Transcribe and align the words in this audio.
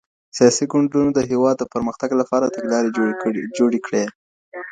سياسي 0.37 0.65
ګوندونو 0.71 1.09
د 1.13 1.19
هېواد 1.31 1.55
د 1.59 1.63
پرمختګ 1.73 2.09
لپاره 2.21 2.53
تګلاري 2.55 2.89
جوړې 3.59 3.79
کړې. 3.87 4.03